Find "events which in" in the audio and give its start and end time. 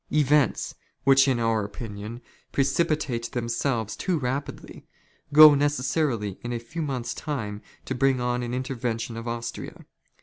0.25-1.39